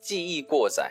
[0.00, 0.90] 记忆过载，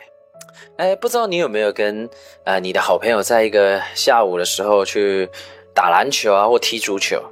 [0.76, 2.08] 哎，不知道你有没有跟
[2.44, 5.28] 呃你的好朋友在一个下午的时候去
[5.74, 7.22] 打篮球啊，或踢足球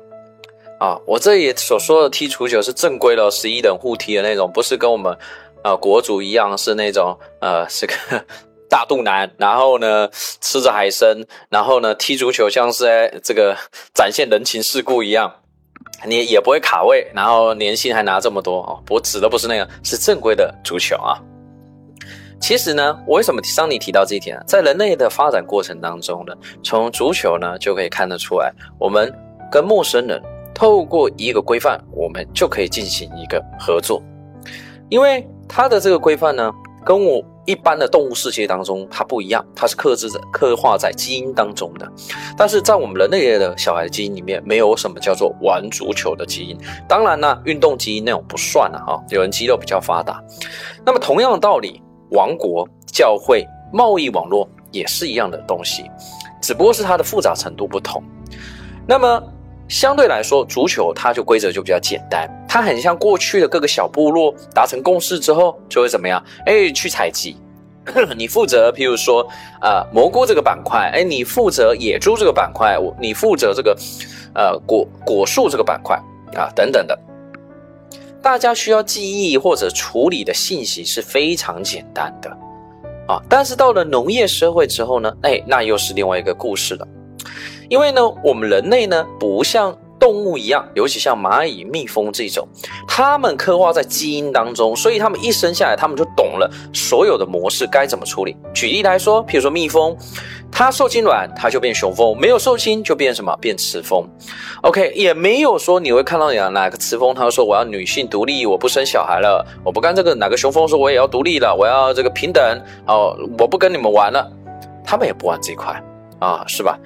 [0.81, 0.99] 啊？
[1.07, 5.17] 我这里所说的踢足球是正规的十一人互踢的那种，不是跟我们
[5.63, 7.95] 呃国足一样是那种呃是个
[8.69, 10.09] 大肚腩，然后呢
[10.41, 13.57] 吃着海参，然后呢踢足球像是在这个
[13.95, 15.43] 展现人情世故一样。
[16.05, 18.83] 你也不会卡位，然后年薪还拿这么多哦。
[18.91, 21.17] 我指的不是那个，是正规的足球啊。
[22.41, 24.41] 其实呢，我为什么上你提到这一点？
[24.47, 26.33] 在人类的发展过程当中呢，
[26.63, 29.13] 从足球呢就可以看得出来，我们
[29.51, 30.23] 跟陌生人
[30.55, 34.03] 透过一个规范，我们就可以进行一个合作，
[34.89, 36.53] 因为它的这个规范呢，
[36.85, 37.25] 跟我。
[37.47, 41.89] 一般的动物世界当中，它不一样，它是刻制在、刻画在基因当中的。
[42.37, 46.59] 但是在我们人类的小孩的基因里面，没有什么叫做玩足球的基因。
[46.89, 50.21] 当然呢，运动基因那种不算了哈，有人肌肉比较发达。
[50.85, 51.81] 那么同样的道理，
[52.17, 55.85] 王国、教会、贸易网络也是一样的东西，
[56.41, 58.03] 只不过是它的复杂程度不同。
[58.89, 59.23] 那么。
[59.69, 66.23] 相对来说，足球它就规则就比较简单，它很像过去的各个小部落达成共识之后就会怎么样？
[66.45, 67.37] 哎，去采集，
[68.17, 69.27] 你负责，譬如说，
[69.61, 73.77] 呃，蘑菇这个板块，哎，你负责野猪这个板块，我你负责这个，
[74.37, 76.01] 呃，果果树这个板块
[76.37, 76.97] 啊，等等的，
[78.27, 82.29] 大家需要记忆或者处理的信息是非常简单的
[83.07, 86.85] 啊，但是到了农业社会之后呢，哎，那又是另外一个故事了。
[87.69, 92.49] 因为呢，我们人类呢不像动物一样，尤其像蚂蚁、蜜蜂这种，
[92.89, 98.37] 它们刻画在基因当中，所以它们一生下来，它们就懂了所有的模式该怎么处理。
[98.53, 99.97] 举例来说，譬如说蜜蜂，
[100.59, 103.37] 它受精卵，它就变雄蜂；没有受精就变什么？
[103.43, 104.09] 变雌蜂。
[104.63, 112.43] OK，也没有说你会看到哪哪个雌蜂，它说我要女性独立，我不生小孩了，我不干这个；哪个雄蜂说我也要独立了，我要这个平等
[112.87, 114.27] 哦，我不跟你们玩了。
[114.83, 115.79] 他们也不玩这一块
[116.21, 116.79] 啊，是吧？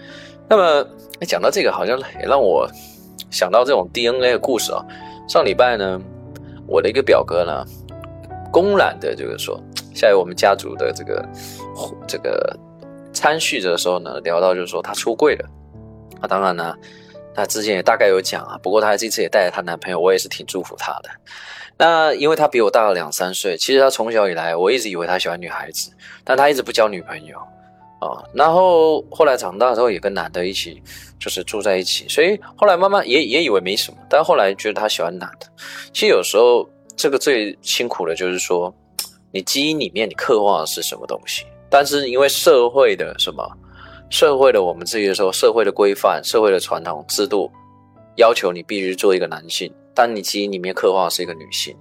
[0.49, 0.85] 那么
[1.21, 2.69] 讲到这个，好像也让我
[3.31, 4.85] 想到这种 DNA 的故事啊。
[5.29, 6.01] 上礼拜呢，
[6.67, 7.65] 我的一个表哥呢，
[8.51, 9.57] 公然的就是说，
[9.95, 11.25] 在我们家族的这个
[12.09, 12.59] 这个
[13.21, 15.47] 参叙的时候呢，聊到就是说她出柜了。
[16.23, 16.75] 啊，当然呢，
[17.35, 21.11] 她之前也大概有讲啊，不过她这次也带着她男朋友，我也是挺祝福她的。
[21.77, 25.91] 那因为他比我大了两三岁，其实他从小以来，我一直以为他喜欢女孩子，
[26.25, 27.37] 但他一直不交女朋友。
[28.01, 30.83] 啊，然后后来长大之后也跟男的一起，
[31.19, 35.47] 就是住在一起，所以后来慢慢也也以为没什么，但后来觉得他喜欢男的。
[35.93, 36.67] 其实有时候
[36.97, 38.75] 这个最辛苦的就是说，
[39.31, 43.49] 你基因里面你刻画的是什么东西，但是因为社会的什么，
[44.11, 47.51] 社会的我们自己的时候，社会的规范、社会的传统制度，
[48.17, 51.77] 要求你必须做一个男性，但你基因里面刻画是一个女性，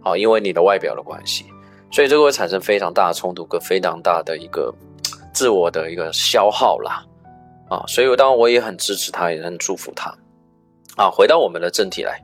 [0.00, 1.44] 好，因为你的外表的关系，
[1.90, 4.72] 所以这个会产生非常大的冲突跟非常大的一个。
[5.32, 7.06] 自我的一个消耗啦，
[7.68, 10.12] 啊，所以当然我也很支持他，也很祝福他，
[10.96, 12.20] 啊，回到我们的正题来，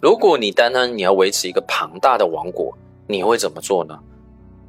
[0.00, 2.74] 如果你单单你要维持一个庞大的王国，
[3.06, 3.96] 你会怎么做呢？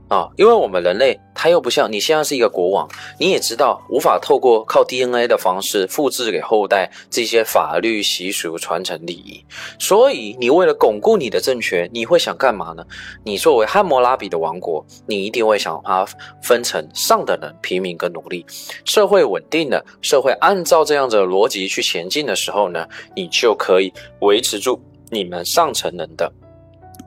[0.07, 2.87] 啊，因为我们人类，他又不像你现在是一个国王，
[3.19, 9.43] 你也知道无法透过靠 DNA 的方式复制给后代这些法律习俗传承礼仪，
[9.77, 12.85] 所以你为了巩固你的政权，你会想干嘛呢？
[13.25, 18.45] 你作为汉谟拉比的王国，你一定会想把它分成上等人、平民跟奴隶，
[18.85, 23.91] 社会稳定的社会按照这样的逻辑去前进的时候呢，你就可以
[24.21, 26.31] 维持住你们上层人的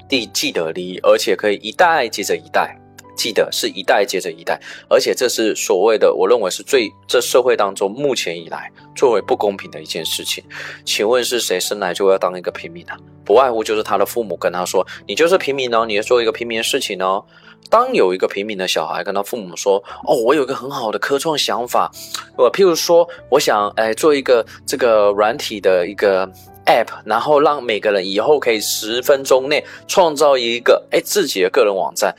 [0.06, 2.77] 地既得利益，而且可以一代接着一代。
[3.16, 10.43] 记得是一代接着一代，而且这是所谓的，我认为是最这社会当中目前以来最为不公平的一件事情。
[10.84, 12.97] 请问是谁生来就要当一个平民啊？
[13.25, 17.25] 不外乎就是他的父母跟他说：“你就是平民哦，你要做一个平民的事情哦。”
[17.69, 21.88] 当有一个平民的小孩跟他父母说：“哦，我有一个很好的科创想法，
[22.37, 26.26] 我譬如说，我想哎做一个这个软体的一个
[26.66, 32.12] app，然后让每个人以后可以十分钟内创造一个哎自己的个人网站。”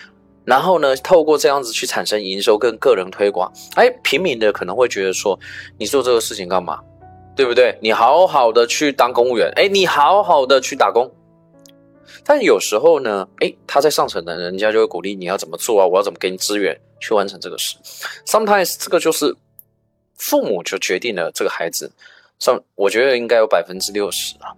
[0.51, 5.39] 然后呢，透过这样子去产生营收跟个人推广，哎，平民的可能会觉得说，
[5.77, 6.77] 你做这个事情干嘛？
[7.37, 7.73] 对不对？
[7.81, 11.09] 你好好的去当公务员，哎，你好好的去打工。
[12.25, 17.77] 但有时候呢，哎，他在上层的人家就会鼓励你要怎么做啊，我要怎么给你资源去完成这个事。
[18.25, 19.33] Sometimes 这个就是
[20.17, 21.89] 父母就决定了这个孩子
[22.39, 24.51] 上，我觉得应该有百分之六十啊，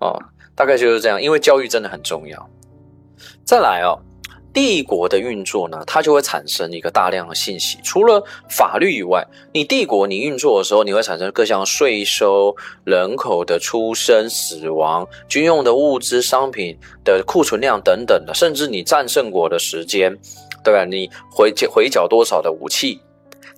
[0.00, 0.20] 哦，
[0.56, 2.50] 大概就是这样，因为教育真的很重要。
[3.44, 3.96] 再来哦。
[4.56, 7.76] 帝国的运作呢，它就会产生一个大量的信息。
[7.84, 9.22] 除了法律以外，
[9.52, 16.74] 你帝国你运作的时候，你会产生各项税收、人口的出生、死亡、军用的物资、商品
[17.04, 20.16] 的库存量等等的，甚至你战胜国的时间
[20.64, 20.86] 对吧？
[20.86, 22.98] 你回缴回缴多少的武器？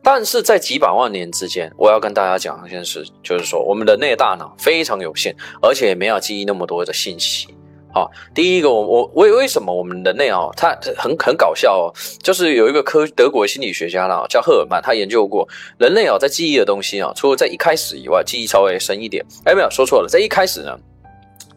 [0.02, 7.46] 但是在几百万年之间，我要跟大家讲一件事，就是说我们人类大脑非常有限，而且也没有记忆那么多的信息。
[7.92, 11.92] 好，第一个，我我为为什么我们人类啊，他很很搞笑哦，
[12.22, 15.48] 就是有一个科德国心理学家呢，叫赫尔曼，他研究过
[15.78, 19.24] 人类啊，在记忆的东西啊，除了在一开始以外，记忆稍微深一点。
[19.44, 20.78] 哎，没有说错了，在一开始呢。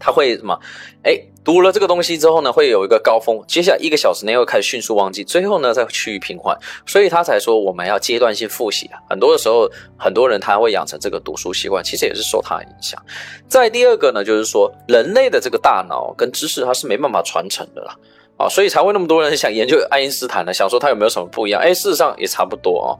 [0.01, 0.59] 他会什么？
[1.03, 8.99] 哎，读了这个东西之后呢，会有一个高峰，接下来一个小时内又开始迅速忘记，最后呢再趋于平缓，所以他才说我们要阶段性复习啊。
[9.09, 13.01] 很多的时候，很多人他会养成这个读书习惯，其实也是受他的影响。
[13.47, 17.95] 再第二个呢，就是说人类的这个大脑跟知识它是没办法传承的啦。
[18.41, 21.61] 啊，所以才会那么多人想研究爱因斯坦呢，想说他有没有什么不一样？
[21.61, 22.97] 哎，事实上也差不多哦，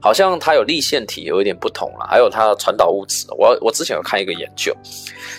[0.00, 3.26] 好像他有立线体有一点不同了，还有他的传导物质。
[3.38, 4.76] 我我之前有看一个研究，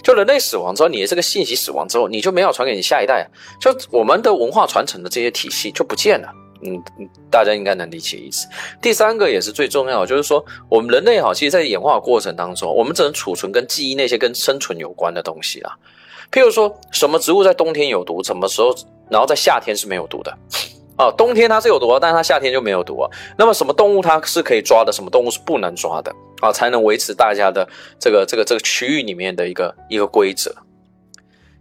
[0.03, 3.27] 就人类死亡之后，你的这个信息死亡之后，你就没有传给你下一代，
[3.61, 6.27] 就我们的文化传承的这些体系就不见了。
[6.65, 6.81] 嗯，
[7.29, 8.47] 大家应该能理解意思。
[8.81, 15.73] 第三个也是最重要，就是说我们人类哈，其实在演化过程当中，我们只能储存跟记忆那些跟生存有关的东西啊。
[16.31, 18.73] 譬如说什么植物在冬天有毒，什么时候？
[19.09, 20.37] 然后在夏天是没有毒的，
[20.95, 23.09] 啊， 冬天它是有毒，但是它夏天就没有毒啊。
[23.37, 27.67] 那么什么动物它是可以抓的，什么动物是不能抓的啊，才能维持大家的
[27.99, 30.53] 这个这个这个区域里面的一个一个规则。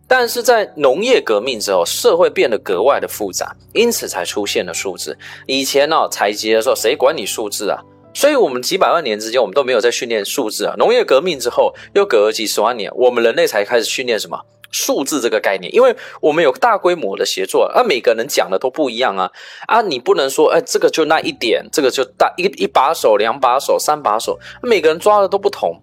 [0.09, 5.17] 但是在农业革命之后，社会变得格外的复杂，因此才出现了数字。
[5.47, 7.81] 以前呢，采集的时候谁管你数字啊？
[8.13, 10.75] 所以我们几百万年之间，我们都没有在训练数字啊。
[10.77, 14.39] 农业革命之后，又隔了几十万年，我们人类才开始训练什么？
[14.73, 19.31] 数字这个概念，因为我们有大规模的协作，而每个人讲的都不一样啊
[19.69, 19.83] 啊！
[19.83, 25.79] 你不能说，哎，这个就那一点，这个就大一一把手、两把手、三把手，每个人抓的都不同，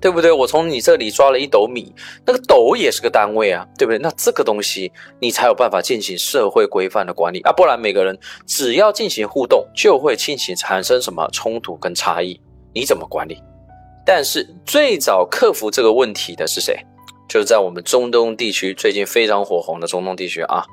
[0.00, 0.30] 对不对？
[0.30, 1.92] 我从你这里抓了一斗米，
[2.24, 3.98] 那个斗也是个单位啊，对不对？
[3.98, 8.16] 那这个东西你才有办法进行社会规范的管理啊，不然每个人
[8.46, 12.40] 只要进行互动，就会进行产生什么冲突跟差异，
[12.72, 13.42] 你怎么管理？
[14.06, 16.78] 但是最早克服这个问题的是谁？
[17.28, 20.64] 就是在我们中东地区最近非常火红的中东地区啊，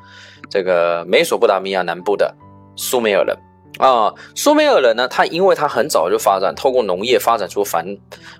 [0.50, 2.36] 这个美索不达米亚南部的
[2.76, 3.38] 苏美尔人
[3.80, 7.86] 啊，苏美尔人呢，他因为他很早就发展，透过农业发展出繁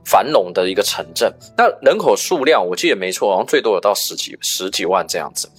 [0.04, 5.50] 繁荣的一个城镇，那人口数量我记得没错，好像最多有到十几十几万这样子。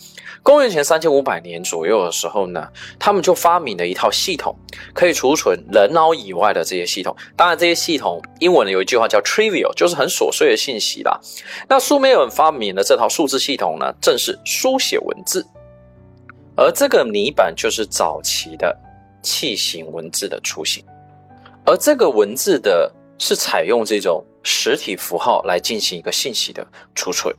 [0.43, 2.67] 公元前三千五百年左右的时候呢，
[2.99, 4.55] 他们就发明了一套系统，
[4.93, 7.15] 可以储存人脑以外的这些系统。
[7.37, 11.21] 当然，这些系统英文有一句话叫 trivial，就是很琐碎的信息啦。
[11.69, 15.47] 那苏美尔发明的这套数字系统呢，正是书写文字，
[16.57, 18.77] 而这个泥板就是早期的
[19.23, 20.85] 器形文字的雏形。
[21.65, 26.67] 而这个文字的是采用这种实体符号来进行一个信息的
[26.97, 27.33] 储存。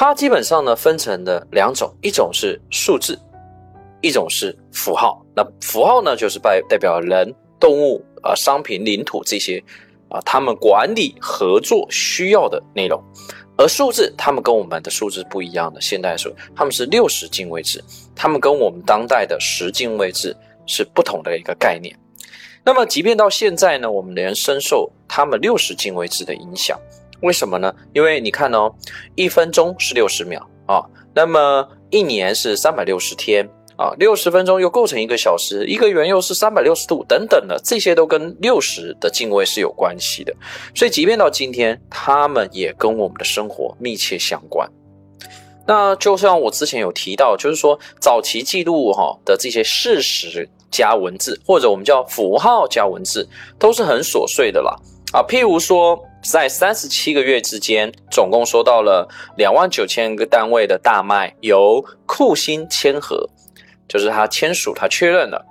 [0.00, 3.18] 它基本上呢分成的两种，一种是数字，
[4.00, 5.20] 一种是符号。
[5.34, 9.60] 那符号呢就是代代表人、动物、啊商品、领土这些
[10.08, 13.02] 啊，他们管理合作需要的内容。
[13.56, 17.82] 而数字，他们跟我们的数字不一样的，现代数，他们是六十进位制，
[18.14, 20.32] 他们跟我们当代的十进位制
[20.64, 21.92] 是不同的一个概念。
[22.64, 26.78] 那么，即便到现在呢，我们仍深受他们六十进位制的影响。
[27.20, 27.74] 为什么呢？
[27.92, 28.72] 因为你看哦，
[29.14, 30.84] 一分钟是六十秒啊，
[31.14, 40.32] 那么一年是三百六十天啊，六十分钟又构成一个小时，一个圆又是三百六十度等等的，这些都跟六十的进位是有关系的。
[40.74, 44.70] 所以，即便到今天，他们也跟我们的生活密切相关。
[45.66, 54.76] 那就像我之前有提到，就是说早期记录哈的这些事实加文字，或者我们叫符号加文字，都是很琐碎的啦
[55.12, 56.00] 啊，譬如说。
[56.22, 63.28] 在三十七个月之间，总共收到了两万九千个单位的大麦，由库欣签合，
[63.88, 65.44] 就是他签署，他确认了，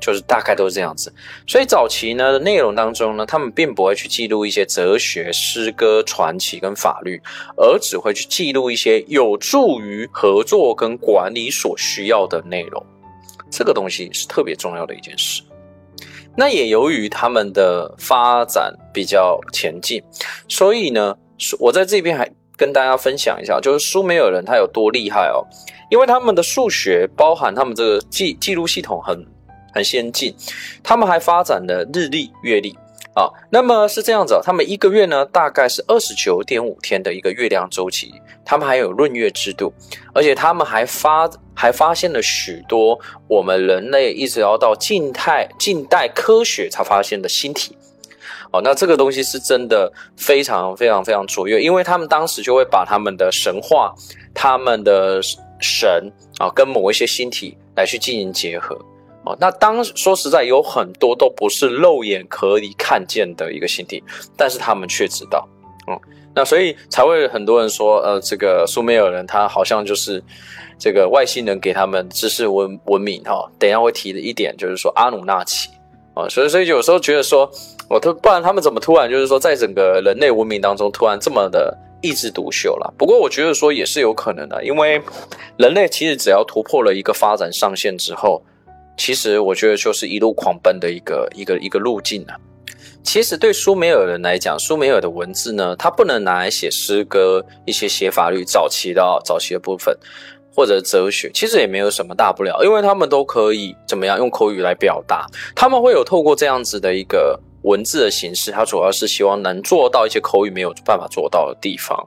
[0.00, 1.12] 就是大概都是这样子。
[1.46, 7.22] 所以早期呢内容当中呢，他们并不会去记录一些哲学、诗歌、传奇跟法律，
[7.56, 12.84] 而只会去记录一些有助于合作跟管理所需要的内容。
[13.50, 15.42] 这个东西是特别重要的一件事。
[16.40, 20.00] 那也由于他们的发展比较前进，
[20.46, 21.12] 所以呢，
[21.58, 25.42] 我在这边还跟大家分享一下，就是苏美尔人他有多厉害哦，
[25.90, 29.26] 因为他们的数学包含他们这个记记录系统很
[29.74, 30.32] 很先进，
[30.84, 32.72] 他们还发展了日历、月历。
[33.18, 39.72] 啊，那么是这样子，他们一个月呢，大概是二十九点五天的一个月亮周期，他们还有闰月制度，
[40.14, 42.96] 而且他们还发还发现了许多
[43.26, 47.76] 我们人类一直要到近代近代科学才发现的星体。
[48.52, 53.92] 哦，那这个东西是真的非常非常非常卓越，因为他们当时就会把他们的神话、
[54.32, 55.20] 他们的
[55.60, 58.78] 神啊，跟某一些星体来去进行结合。
[59.28, 64.02] 哦，那当说实在有很多都不是肉眼可以看见的一个星体，
[64.38, 65.46] 但是他们却知道，
[65.86, 66.00] 嗯，
[66.34, 70.22] 那所以才会很多人说，呃，这个苏美尔人他好像就是
[70.78, 73.46] 这个外星人给他们知识文文明哈。
[73.58, 75.68] 等一下会提的一点就是说阿努纳奇
[76.14, 77.50] 啊，所以所以有时候觉得说，
[77.90, 82.94] 我都不然他们怎么突然就是说在整个人类文明当中突然这么的一枝独秀了？
[82.96, 85.02] 不过我觉得说也是有可能的，因为
[85.58, 88.42] 人类其实只要突破了一个发展上限之后。
[88.98, 92.36] 其实我觉得就是一路狂奔的一个一个一个路径啊。
[93.02, 99.96] 其实对苏美尔人来讲，苏美尔的文字呢，它不能拿来写诗歌、一些写法律早期的早期的部分，
[100.54, 105.26] 或者哲学，其实也没有什么大不了，因为他们都可以怎么样用口语来表达。
[105.54, 112.06] 他们会有透过这样子的一个文字的形式，它主要是希望能做到一些口语没有办法做到的地方。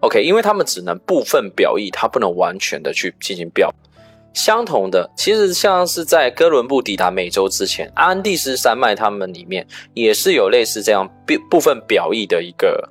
[0.00, 3.72] OK，因为他们只能部分表意，它不能完全的去进行表。
[4.34, 12.90] 相同的，其实像是在哥伦布抵达美洲之前，安第斯山脉他们里面也是有类似这样部部分表意的一个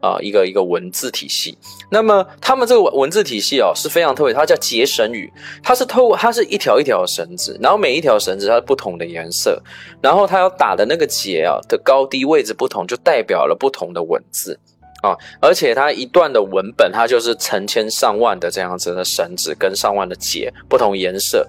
[0.00, 1.56] 啊一个一个文字体系。
[1.90, 5.32] 那么他们这个文字体系哦是非常特别，它叫结绳语，
[5.62, 9.60] 它是透过它是一条一条绳子，然后每一条绳子它是不同的颜色，
[10.02, 14.58] 然后它要打的那个结啊的高低位置不同，就代表了不同的文字。
[15.02, 21.44] 啊，而且它一段的文本，它就是成千上万的这样子的绳子跟上万的结，不同颜色，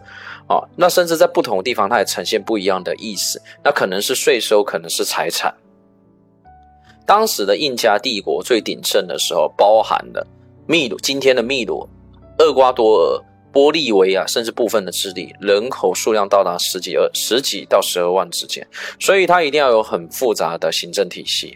[0.47, 3.39] 啊，那甚至在不同的地方，它也呈现不一样的意思。
[3.63, 5.53] 那可能是税收，可能是财产。
[7.05, 10.25] 当时的印加帝国最鼎盛的时候，包含了
[10.65, 11.87] 秘鲁，今天的秘鲁、
[12.39, 13.21] 厄瓜多尔、
[13.53, 18.65] 玻利维亚，甚至部分的智利，人口数量到达十几二十几到十二万之间，
[18.99, 21.55] 所以它一定要有很复杂的行政体系，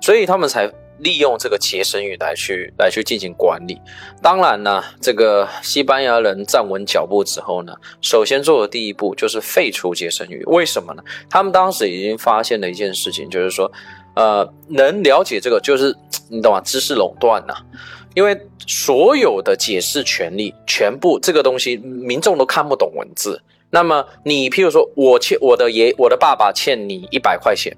[0.00, 0.72] 所以他们才。
[0.98, 3.80] 利用这个结绳语来去来去进行管理。
[4.22, 10.42] 当然呢，这个西班牙人站稳脚步之后呢，首先做的第一步就是废除结绳语。
[10.46, 11.02] 为什么呢？
[11.28, 13.70] 他们当时已经发现了一件事情，就是说，
[14.14, 15.94] 呃，能了解这个，就是
[16.28, 16.60] 你懂吗？
[16.60, 17.54] 知识垄断呐。
[18.14, 18.34] 因为
[18.66, 23.42] 所有的解释权利，全部这个东西，民众都看不懂文字。
[23.68, 27.76] 那么你譬如说我欠我的爷，我的爸爸欠你一百块钱。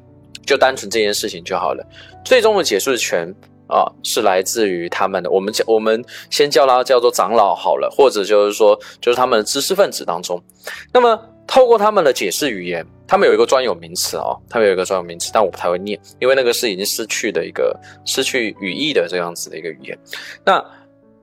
[0.48, 1.86] 就单纯这件事情就好了。
[2.24, 3.28] 最终的解释权
[3.68, 5.30] 啊，是来自于他们的。
[5.30, 10.42] 我们叫我们先叫他叫做长老好了，或者就是说，就是他们的知识分子当中。
[10.90, 19.98] 那么透过他们的解释语言，他们有一个专有名词哦，他们有一个专有名词，但我不太会念，因为那个是已经失去的一个失去语义的这样子的一个语言。
[20.46, 20.64] 那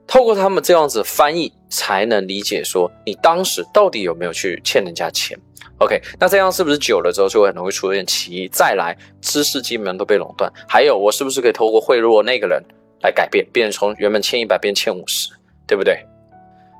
[0.07, 5.37] 透过他们这样子翻译，才能理解说你当时到底有没有去欠人家钱。
[5.79, 8.47] OK，那这样是不是久了之后就会很容易出现歧义？
[8.47, 10.49] 再来，知识基本上都被垄断。
[10.67, 12.63] 还有，我是不是可以透过贿赂那个人
[13.01, 15.29] 来改变，变成从原本欠一百变欠五十，
[15.67, 15.99] 对不对？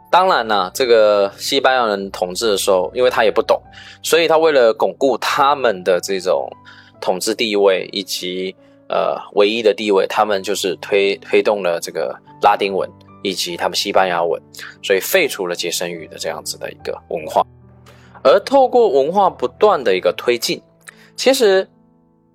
[0.10, 3.62] 当然呢，这个西班牙人统治的时候，因为他也不懂，
[4.02, 6.50] 所以他为了巩固他们的这种
[7.02, 8.56] 统治地位以及
[8.88, 12.90] 呃唯一的地位，他们就是推推动了这个拉丁文
[13.26, 14.40] 以及他们西班牙文，
[14.84, 17.44] 所以废除了结绳语的这样子的一个文化。
[18.24, 20.62] 而透过文化不断的一个推进，
[21.16, 21.68] 其实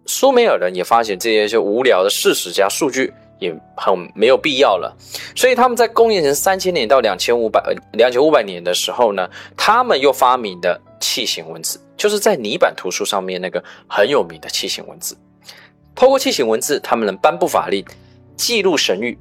[0.06, 4.92] 苏美尔人也发现这些就无聊的事实加数据也很没有必要了，
[5.36, 15.16] 所以他们在公元前三千年到两千五百两千五百年的时候呢，他们又发明的器形文字，就是在泥板图书上面那个很有名的器形文字。
[15.94, 17.84] 透过器形文字，他们能颁布法令，
[18.36, 19.16] 记录神谕。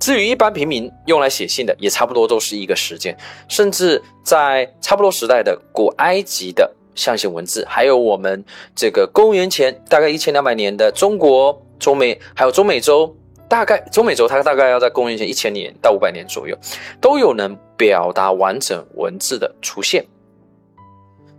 [0.00, 3.14] 至于一般平民用来写信的，也差不多都是一个时间，
[3.48, 8.42] 甚至在差不多时代的古埃及的象形文字，还有我们
[8.74, 13.14] 这个公元前大概一千两百年的中国、中美，还有中美洲，
[13.46, 16.56] 大概中美洲它大概要在公元前一千年到五百年左右，
[16.98, 20.02] 都有能表达完整文字的出现。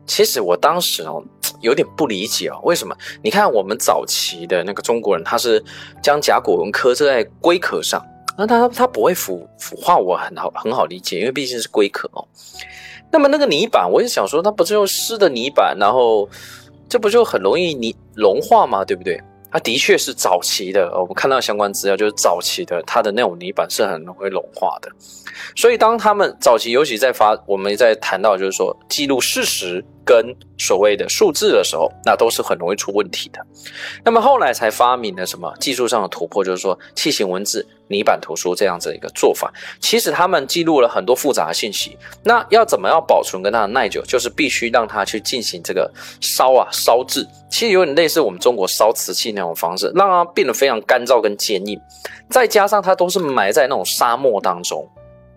[0.06, 1.24] 其实我当时哦
[1.62, 2.96] 有点不理解哦，为什么？
[3.24, 5.64] 你看我们早期的那个中国人，他是
[6.04, 8.06] 将甲骨文刻在龟壳上。
[8.38, 12.26] 那它它不会腐腐化，我很好很好理解，因为毕竟是龟壳哦。
[13.12, 16.28] 那么那个泥板，我也想说，它不是用湿的泥板，然后
[16.88, 18.86] 这不就很容易泥融化吗？
[18.86, 19.22] 对不对？
[19.52, 24.90] 它的确是早期的，我们看到相关资料就是早期的，它的那种泥板是很容易融化的。
[25.56, 29.84] 所以当他们早期，尤其在发，我们在谈到就是说记录事实。
[30.06, 33.40] 跟所谓的数字的时候，那都是很容易出问题的。
[34.04, 39.52] 那么后来才发明了什么技术上的突破，就是说器形文字、泥板图书这样子一个做法。
[39.80, 41.98] 其实他们记录了很多复杂的信息。
[42.24, 47.28] 那要怎么样保存跟它的耐久，就是必须让它去进行这个烧啊烧制。
[47.50, 51.80] 其实有点类似我们中国烧瓷器那种方式，让它变得非常干燥跟坚硬。
[52.30, 54.88] 再加上它都是埋在那种沙漠当中。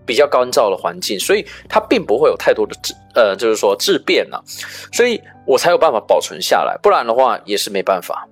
[0.06, 4.42] 比较干燥的环境，所以它并不会有太多的质呃，就是说质变啊，
[4.92, 8.28] 所以我才有办法保存下来，不然的话也是没办法。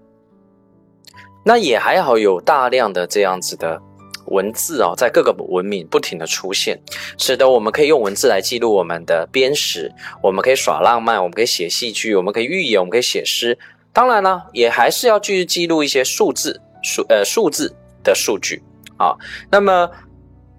[1.44, 3.80] 那也还好，有大量的这样子的
[4.26, 6.80] 文字啊，在各个文明不停的出现，
[7.18, 9.90] 使得我们可以用文字来记录我们的编史，
[10.22, 13.58] 我们可以耍浪漫，我们可以写戏剧，我们可以预言，我们可以写诗。
[13.92, 17.74] 当然呢，也还是要继续记录一些数字数呃数字
[18.04, 18.62] 的数据
[18.96, 19.12] 啊。
[19.50, 19.90] 那么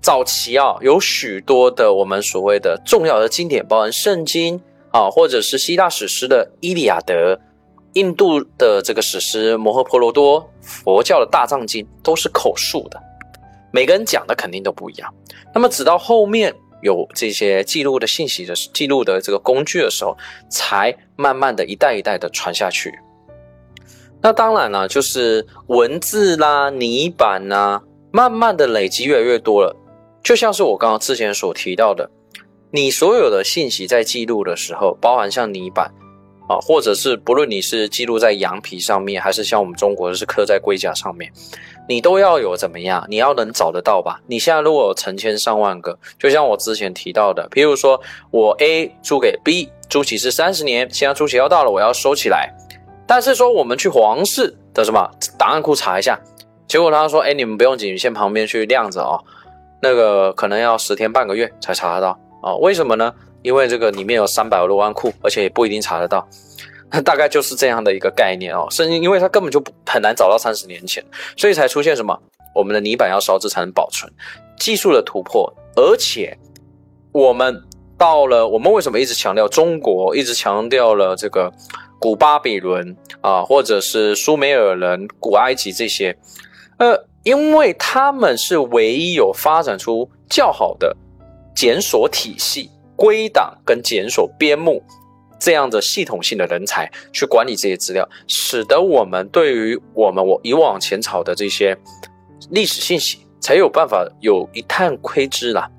[0.04, 4.60] 早期啊，有许多的我们所谓的重要的经典，包含圣经
[4.92, 7.36] 啊，或者是希腊史诗的《伊利亚德》。
[7.94, 13.00] 印度的这个史诗《摩诃婆罗多》，佛教的大藏经都是口述的，
[13.72, 15.14] 每个人讲的肯定都不一样。
[15.54, 20.18] 那么，直到后面有这些记录的信息的记录的这个工具的时候，
[20.50, 22.92] 才慢慢的一代一代的传下去。
[24.22, 27.80] 那当然了，就是文字啦、泥板呐，
[28.12, 29.76] 慢慢的累积越来越多了。
[30.24, 32.10] 就像是我刚刚之前所提到的，
[32.72, 35.92] 你所有的信息在记录的时候，包含像泥板。
[36.46, 41.32] 啊，或者是不论你是记录在羊皮上面，还是像我们中国是刻在龟甲上面，
[41.88, 43.06] 你都要有怎么样？
[43.08, 44.20] 你要能找得到吧？
[44.28, 47.98] 你现在如果有成千上万个，就像我之前提到的，比如说
[48.30, 52.54] 我 A 租给 B，租期是三十年，现在租期要到了，我要收起来。
[53.08, 56.20] 但是说我们去皇室的什么档案库查一下，
[56.68, 59.18] 结果他说，哎，你们不用紧，先旁边去晾着啊，
[59.84, 62.56] 那个可能要十天半个月才查得到啊？
[62.56, 63.14] 为什么呢？
[63.42, 66.26] 因为这个里面有三百多万库，而且也不一定查得到，
[67.04, 68.66] 大概就是这样的一个概念哦。
[68.72, 71.04] 甚至因为它根本就不很难找到三十年前，
[71.36, 72.18] 所以才出现什么
[72.56, 74.10] 我们的泥板要烧制才能保存，
[74.58, 75.54] 技术的突破。
[75.76, 76.38] 而且
[77.12, 77.62] 我们
[77.98, 81.52] 到了，我们为什么一直强调中国，一直强调了这个
[82.00, 86.18] 古巴比伦啊，或者是苏美尔人、古埃及这些？
[86.78, 90.96] 呃，因为他们是唯一有发展出较好的
[91.56, 92.70] 检索体系。
[92.96, 94.82] 归档跟检索编目
[95.40, 101.76] 这样的系统性的人才去管理这些资料，使得我们对于我们我以往前朝的这些
[102.52, 105.70] 历史信息才有办法有一探窥知啦。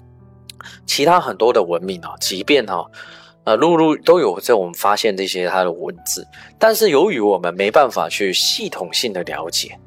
[0.84, 2.84] 其他很多的文明啊，即便啊，
[3.44, 6.26] 呃，陆陆都有在我们发现这些它的文字，
[6.58, 9.78] 但是由于我们没办法去系统性的了解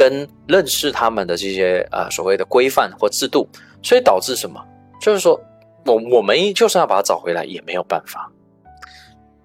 [0.00, 3.46] 跟认识他们的这些呃所谓的规范或制度，
[3.82, 4.58] 所以导致什么？
[5.00, 5.38] 就是说。
[5.86, 8.30] 我我们就算要把它找回来也没有办法。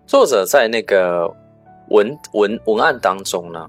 [0.06, 1.34] 作者在那个
[1.92, 3.66] 文文文案当中呢，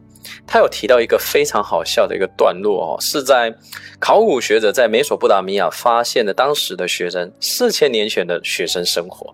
[0.48, 3.54] 他有提到一个非常好笑的一个段落哦，是在
[4.00, 9.32] 考古学者在美索不达米亚发现的当时的学生四千年前的学生生活。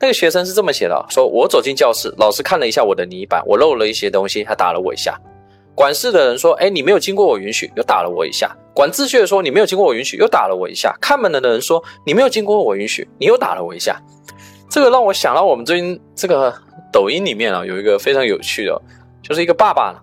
[0.00, 5.16] 那个学生是这么写的：说我走进教室，老师看了一下我的泥板，我漏了一些东西，他打了我一下。
[5.76, 14.00] 管事的人说：“哎，你没有经过我允许，又打了我一下。”管秩序的说：“你没有经过我允许，又打了我一下。”看门的人说：“你没有经过我允许，你又打了我一下。”
[14.70, 16.52] 这个让我想到我们最近这个
[16.90, 18.82] 抖音里面啊，有一个非常有趣的，
[19.22, 20.02] 就是一个爸爸，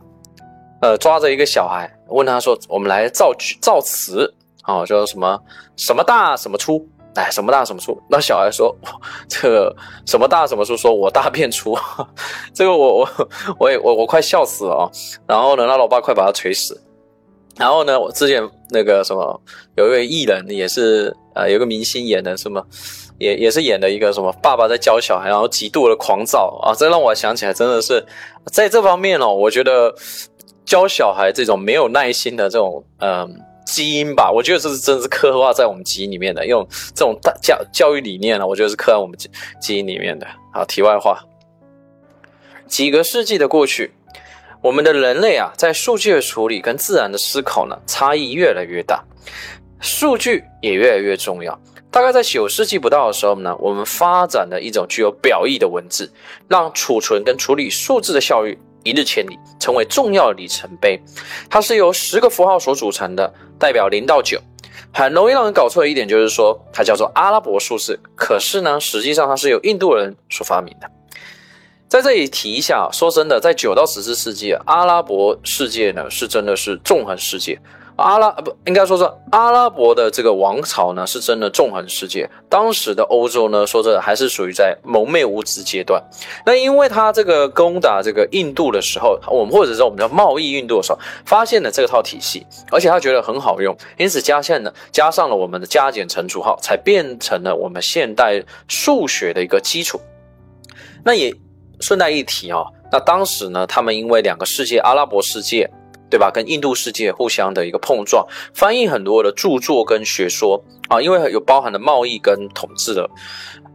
[0.81, 4.31] 呃，抓着一个小孩，问他说：“我们来造句造词
[4.61, 5.39] 啊，叫什么
[5.75, 8.01] 什么大什么粗。”哎，什么大什么粗？
[8.09, 8.75] 那小孩说
[9.29, 10.75] ：“这个什么大什么粗？
[10.75, 11.77] 说我大便粗，
[12.53, 13.09] 这个我我
[13.59, 14.83] 我也我我快笑死了啊！
[15.27, 16.81] 然后呢，那老爸快把他锤死。
[17.55, 19.41] 然后呢，我之前那个什么，
[19.75, 22.65] 有一位艺人也是呃，有个明星演的什么，
[23.19, 26.73] 也也是演的一个什么爸爸在教小孩，然后极度的狂躁啊！
[26.73, 28.03] 这让我想起来，真的是
[28.51, 29.93] 在这方面哦，我觉得
[30.65, 33.39] 教小孩这种没有耐心的这种嗯。
[33.73, 39.27] 基因吧，我觉得这是真的是刻画在我们基因里面的，用这种大教教育理念呢，我觉得是刻在我们基
[39.59, 40.27] 基因里面的。
[40.53, 41.25] 好，题外话，
[42.67, 43.91] 几个世纪的过去，
[44.61, 49.03] 我们的人类啊，在数据的处理跟自然的思考呢，差异越来越大，
[49.79, 51.59] 数据也越来越重要。
[51.89, 56.13] 大概在九世纪不到的时候呢，我们发展了一种具有表意的文字，
[56.47, 58.59] 让储存跟处理数字的效率。
[58.83, 61.01] 一日千里，成为重要里程碑。
[61.49, 64.39] 它是由十个符号所组成的，代表零到九。
[64.93, 67.99] 很容易让人搞错的一点就是说，它叫做阿拉伯数字。
[68.15, 70.89] 可是呢，实际上它是由印度人所发明的。
[71.87, 77.59] 在这里提一下，说真的，在九到十四世纪，阿拉伯世界呢是真的是纵横世界。
[77.95, 82.27] 阿拉不应该说是阿拉伯的这个王朝呢，是真的纵横世界。
[82.49, 86.01] 当时的欧洲呢，说这还是属于在蒙昧无知阶段。
[86.45, 100.01] 那因为他这个攻打这个印度的时候，我们或者说我们叫贸易运动的时候，发现了这套体系，而且他觉得很好用，因此加线呢加上了我们的加减乘除号，才变成了我们现代数学的一个基础。
[101.05, 101.31] 那也
[101.79, 105.69] 顺带一提啊，那当时呢，他们因为两个世界，阿拉伯世界。
[106.13, 106.29] 对吧？
[106.29, 108.23] 跟印度世界互相的一个碰撞，
[108.53, 113.09] 翻译很多的著作跟学说啊，因为有包含了贸易跟统治的，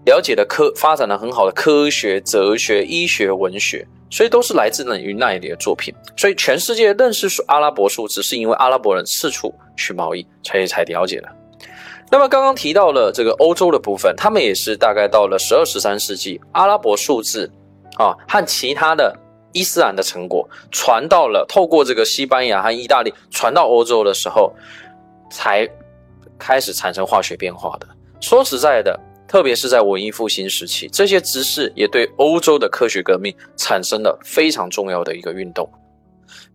[0.07, 5.93] 了解的科发展的很好的科学、哲学、医学、文学，所以都是来自于那里的作品。
[6.17, 11.29] 所以全世界认识阿拉伯数字，是因为阿拉伯人四处去贸易才才了解的。
[12.09, 17.51] 那么刚刚提到了这个欧洲的部分，他们也是大概到了十二、十三世纪，阿拉伯数字
[17.97, 19.13] 啊和其他的。
[19.53, 24.53] 伊斯兰的成果传到了，透过这个西班牙和意大利传到欧洲的时候，
[25.31, 25.69] 才
[26.39, 27.87] 开始产生化学变化的。
[28.21, 35.69] 说实在的，特别是在文艺复兴时期，这些知识也对欧洲的科学革命产生了非常重要的一个运动。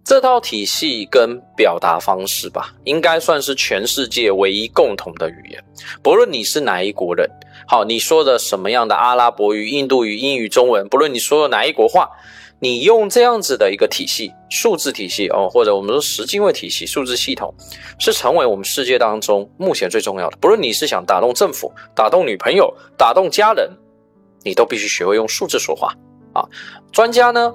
[0.06, 5.64] 这套体系跟表达方式吧，应该算是全世界唯一共同的语言。
[6.04, 7.28] 不论你是哪一国人，
[7.66, 12.10] 好，你说的什么样的阿拉伯语、印度语、英语、中文，不论你说的哪一国话。
[12.64, 17.54] 你用这样子的一个体系，数字体系哦，或者我们说十进位体系，数字系统
[18.00, 20.38] 是成为我们世界当中目前最重要的。
[20.38, 23.70] 不论你是想打动政府、打动女朋友、打动家人，
[24.46, 25.94] 你都必须学会用数字说话
[26.32, 26.48] 啊。
[26.94, 27.54] 专家呢，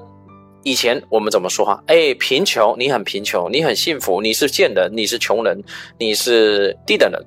[0.62, 1.82] 以前我们怎么说话？
[1.86, 5.58] 哎，贫穷，你很贫穷，你很幸福，你是贱人，你是穷人，
[5.98, 7.18] 你是低等人。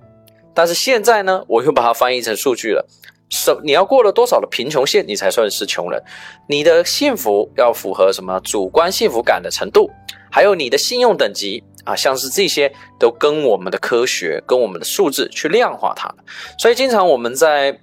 [0.53, 2.85] 但是现在呢，我又把它翻译成数据了。
[3.31, 6.03] 什你要过了多少的贫穷线，你才算是穷人？
[6.47, 9.89] 你的幸福要符合什么主观幸福感的程度？
[10.29, 16.13] 还有你的信用等级啊，像是这些都跟我们的科学、跟我们的数字去量化它。
[16.57, 17.79] 所以，经常我们在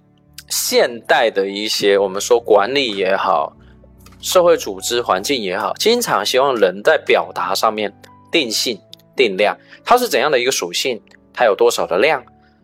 [0.48, 3.54] 现代的一些我们说管理也好、
[4.20, 7.92] 社会组织环境也好，经常希望人在表达上面
[8.30, 8.78] 定性
[9.16, 11.02] 定量，它是怎样的一个属性？
[11.32, 12.22] 它有多少的量？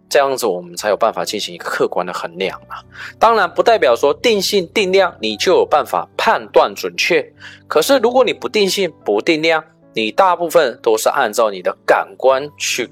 [0.08, 2.82] 这样子我们才有办法进行一个客观的衡量啊。
[3.18, 7.24] 当然不代表说定性定量你就有办法判断准确。
[7.66, 9.62] 可是如果你不定性不定量，
[9.92, 12.88] 你大部分都是按照你的感官去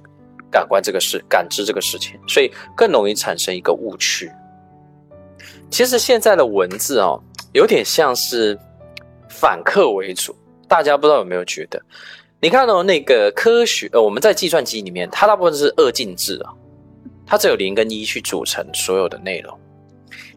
[0.50, 4.30] 感官这个事，感知这个事情，所以更容易产生一个误区。
[5.70, 7.20] 其实现在的文字哦，
[7.52, 8.58] 有点像是
[9.28, 10.36] 反客为主。
[10.68, 11.80] 大家不知道有没有觉得？
[12.40, 16.52] 你看到那个科学呃，我们在计算机里面，它大部分是二进制啊。
[17.32, 19.58] 它只有零跟一去组成所有的内容，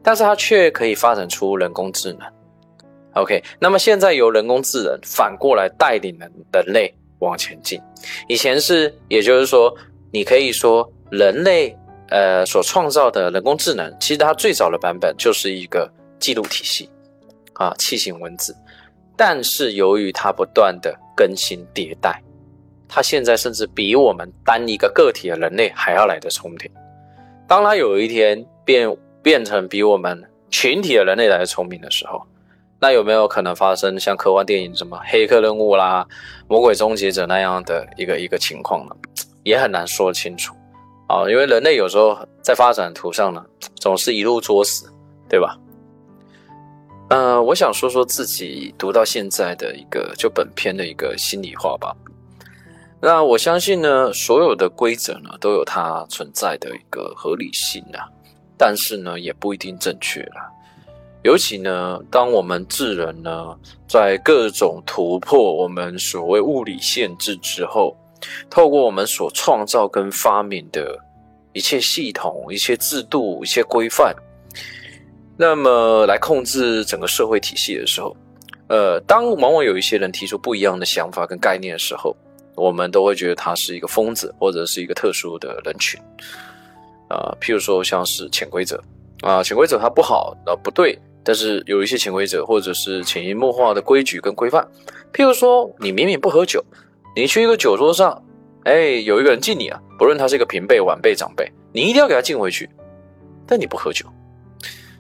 [0.02, 2.22] 但是它却可以发展出人工智能。
[3.16, 7.82] OK，那么现在由人工智能反过来带领人人类往前进。
[8.30, 9.76] 以前是，也就是说，
[10.10, 11.78] 你可以说人类
[12.08, 16.90] 呃所创造的人工智能，其实它最早的版本就是一个记录体系
[17.56, 18.56] 啊，器型文字。
[19.18, 22.24] 但是由于它不断的更新迭代，
[22.88, 26.72] 它现在甚至比我们单一个个体的人类还要来的聪明。
[27.48, 32.22] 当他有一天变变成比我们群体的人类来的聪明的时候，
[32.80, 36.06] 那有没有可能发生像科幻电影什么黑客任务啦、
[36.48, 38.96] 魔鬼终结者那样的一个一个情况呢？
[39.44, 40.56] 也很难说清楚
[41.08, 44.92] 啊，因为人类有时候在发展途上呢，总是一路作死，
[45.30, 45.56] 对吧？
[47.10, 51.96] 呃，我想说说自己读到现在的一个就本篇的一个心里话吧。
[53.02, 58.10] 那我相信呢，所有的规则呢都有它存在的一个合理性啊，
[58.58, 60.50] 但是呢也不一定正确啦。
[61.22, 63.56] 尤其呢，当我们智人呢
[63.88, 67.96] 在各种突破我们所谓物理限制之后，
[68.50, 70.98] 透过我们所创造跟发明的
[71.54, 74.16] 一切系统、一切制度、一些规范，
[75.38, 78.16] 那么来控制整个社会体系的时候，
[78.68, 82.16] 呃，当往往有一些人提出不一样的想法跟概念的时候，
[82.56, 86.00] 我们都会觉得他是一个疯子，或者是一个特殊的人群，
[87.10, 88.82] 啊，譬如说像是潜规则
[89.22, 94.68] 啊，潜规则它不好啊，不对，但是有一些潜规则或者是潜移默化的规矩跟规范，
[95.14, 96.64] 譬如说你明明不喝酒，
[97.16, 98.24] 你去一个酒桌上，
[98.64, 102.70] 哎，有一个人敬你啊，不论他是一个平辈、晚辈、长辈，你一定要给他敬回去，
[103.46, 104.06] 但你不喝酒，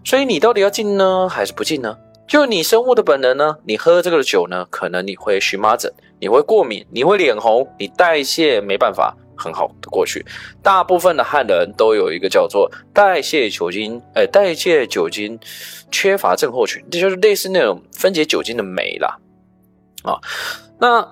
[0.03, 1.97] 所以你到底要敬呢，还是不敬呢？
[2.27, 3.57] 就你生物的本能呢？
[3.65, 5.93] 你喝这个酒呢，可能你会荨麻疹，
[6.25, 10.25] 你会过敏，你会脸红，你代谢没办法很好的过去。
[10.63, 15.39] 大部分的汉人都有一个叫做代谢酒精，哎，代谢酒精
[15.91, 19.15] 缺乏症候群，这就是类似那种分解酒精的酶啦。
[20.01, 20.17] 啊，
[20.79, 21.07] 那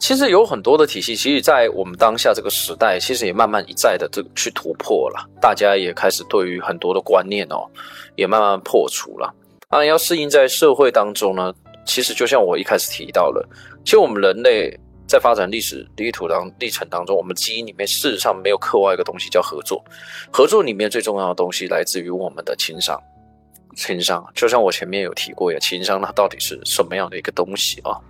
[0.00, 7.70] 其实有很多的体系，其实，在我们当下这个时代，其实也慢慢一再的这个去突破了，大家也开始对于很多的观念哦，
[8.16, 9.32] 也慢慢破除了。
[9.68, 11.54] 当然，要适应在社会当中呢，
[11.86, 13.48] 其实就像我一开始提到了，
[13.84, 19.82] 其实我们人类在发展历史地图当历程当中，我们基因里面事实上没有刻画一个东西叫合作。
[20.32, 23.00] 合作里面最重要的东西来自于我们的情商。
[23.76, 28.00] 情商就像我前面有提过呀，情商它到底是什么样的一个东西啊？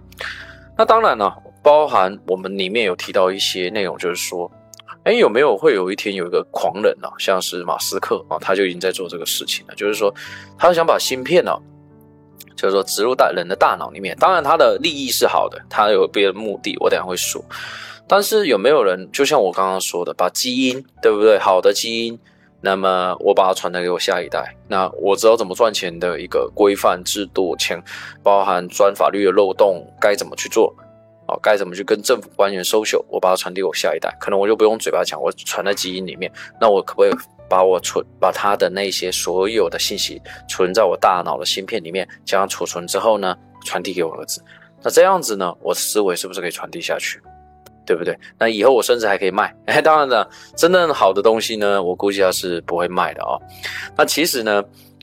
[0.78, 1.30] 那当然呢，
[1.62, 4.50] 包含我们里面有提到一些内容，就是说，
[5.02, 10.14] 哎，有没有会有一天有一个狂人啊，像是马斯克啊，他就已经在做这个事情了，就是说，
[10.56, 11.52] 他想把芯片呢，
[12.56, 14.16] 就是说植入大人的大脑里面。
[14.18, 17.44] 当然，他的利益是好的，他有别的目的，我等下会说。
[18.08, 21.38] 但是有没有人，就像我刚刚说的，把基因，对不对？
[21.38, 22.18] 好的基因。
[22.62, 27.80] 那么我把它传达给我下一代，那我知道怎么赚钱的一个规范制度，前
[28.24, 30.74] 包含钻法律的漏洞，该怎么去做，
[31.26, 37.12] 啊，该怎么去跟政府官员收秀，我把它传递我下一代，可能我就不用嘴巴讲，我传在基因里面，那我可不可以
[37.48, 44.42] 把我存把他的那些所有的信息存在我大脑的芯片里面，将储存之后呢，传递给我儿子，
[44.82, 47.20] 那这样子呢，我的思维是不是可以传递下去？
[47.86, 48.18] 对不对？
[48.36, 49.54] 那以后我甚至还可以卖。
[49.66, 53.40] 哎， 当然了，真正好的东西呢，我估计他是不会卖的哦。
[53.96, 54.60] 那其实呢，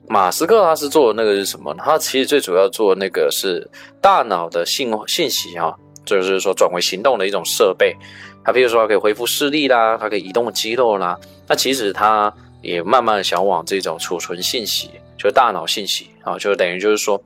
[0.09, 1.83] 马斯克他是做那个是什么呢？
[1.85, 3.65] 他其实最主要做那个是
[4.01, 7.95] 大脑的信信息啊，就是说转为行动的一种设备。
[8.43, 11.17] 他比如说，可以恢复视力啦，他可以移动肌肉啦。
[11.47, 14.89] 那其实他也慢慢想往这种储存信息。
[15.15, 17.21] 就是大脑信息啊，就等于就是说，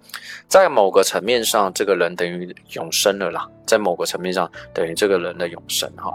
[0.48, 3.48] 在某个层面上，这个人等于永生了啦。
[3.66, 6.14] 在某个层面上，等于这个人的永生哈。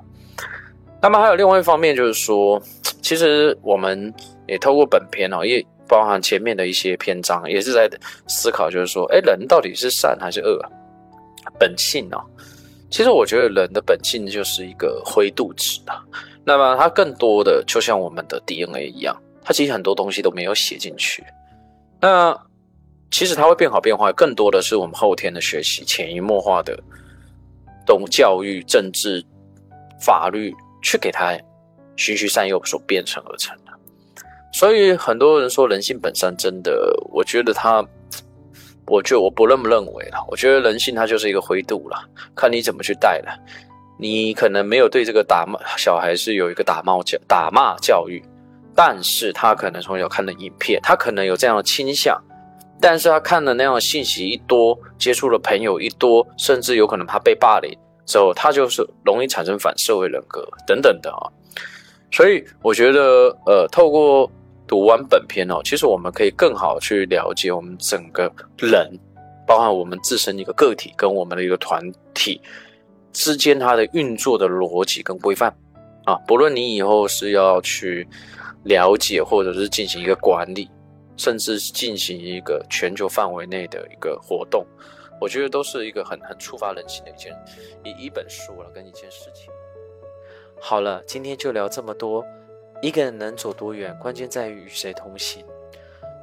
[1.01, 2.62] 那么还有另外一方面，就是说，
[3.01, 4.15] 其实我们
[4.47, 7.91] 也透过本片哦，也包含前面的一些篇章，也是在
[8.29, 10.61] 思考，就是说，哎，人到底是善还是恶？
[11.59, 12.17] 本性呢？
[12.92, 15.92] 其实我觉得人的本性就是一个灰度值的。
[16.44, 21.24] 那么它更多的就像我们的 DNA 一样，它其实很多东西都没有写进去。
[21.98, 22.38] 那
[23.11, 26.78] 其实它会变好变坏，更多的是我们后天的学习、潜移默化的
[27.87, 29.24] 懂教育、政治、
[29.98, 31.35] 法律去给它
[31.96, 33.72] 循循善诱所变成而成的。
[34.52, 37.83] 所以很多人说人性本善，真的，我觉得它，
[38.87, 40.25] 我就我不认不认为了。
[40.29, 41.97] 我觉得人性它就是一个灰度了，
[42.35, 43.38] 看你怎么去带了。
[43.99, 48.23] 你可能没有对这个打骂小孩是有一个打骂教打骂教育。
[48.75, 52.18] 但是他可能从小看的影片，他可能有这样的倾向，
[52.81, 57.71] 但是他看的那样的信息一多，接触的朋友一多，甚至有可能他被霸凌
[58.07, 61.29] 之后，他就是容易产生反社会人格等等的啊。
[62.11, 64.31] 所以我觉得，呃，透过
[64.66, 68.98] 读完本篇哦，其实我们可以更好去了解我们整个人，
[69.46, 71.83] 包含我们自身一个个体跟我们的一个团
[72.14, 72.40] 体
[73.12, 75.55] 之间它的运作的逻辑跟规范
[76.05, 76.14] 啊。
[76.27, 78.07] 不论你以后是要去。
[78.64, 80.70] 了解，或者是进行一个管理，
[81.16, 84.64] 甚至进行一个全球范围内的一个活动，
[85.20, 87.37] 我觉得都是一个很很触发人心的一件
[87.83, 89.53] 一一本书了，跟一件事情。
[90.61, 92.25] 好了，今天就聊这么多。
[92.83, 95.47] 一个人能走多远，关键在于与谁同行。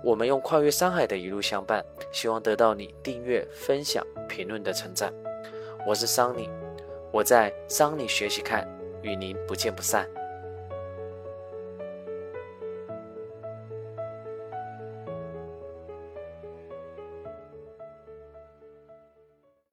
[0.03, 5.13] 我们用跨越山海的一路相伴，希望得到你订阅、分享、评论的称赞。
[5.87, 6.49] 我是桑尼，
[7.13, 8.67] 我在桑尼学习看，
[9.01, 10.05] 与您不见不散。